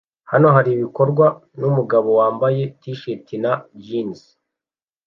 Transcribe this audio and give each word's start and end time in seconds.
Hano 0.31 0.47
haribikorwa 0.55 1.25
numugabo 1.59 2.09
wambaye 2.19 2.61
t-shirt 2.81 3.27
na 3.43 3.53
jeans 3.85 4.21